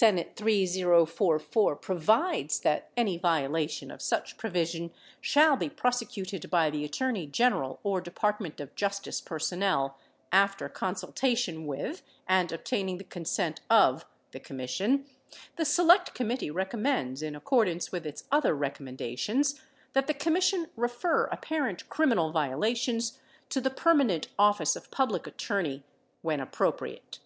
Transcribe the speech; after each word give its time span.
3044 0.00 1.74
provides 1.74 2.60
that 2.60 2.88
any 2.96 3.18
violation 3.18 3.90
of 3.90 4.00
such 4.00 4.36
provision 4.38 4.92
shall 5.20 5.56
be 5.56 5.68
prosecuted 5.68 6.48
by 6.48 6.70
the 6.70 6.84
Attorney 6.84 7.26
General 7.26 7.80
or 7.82 8.00
Department 8.00 8.60
of 8.60 8.72
Justice 8.76 9.20
personnel 9.20 9.98
after 10.30 10.68
consultation 10.68 11.66
with, 11.66 12.02
and 12.28 12.52
obtaining 12.52 12.98
the 12.98 13.02
consent 13.02 13.60
of, 13.68 14.04
the 14.30 14.38
Commission, 14.38 15.04
the 15.56 15.64
Select 15.64 16.14
Committee 16.14 16.52
recommends 16.52 17.20
in 17.20 17.34
accordance 17.34 17.90
with 17.90 18.06
its 18.06 18.22
other 18.30 18.54
recommendations 18.54 19.60
that 19.94 20.06
the 20.06 20.14
Commission 20.14 20.68
refer 20.76 21.24
apparent 21.32 21.88
criminal 21.88 22.30
violations 22.30 23.18
to 23.48 23.60
the 23.60 23.68
Permanent 23.68 24.28
Office 24.38 24.76
of 24.76 24.92
Public 24.92 25.26
Attorney 25.26 25.82
when 26.22 26.38
appropriate. 26.38 27.18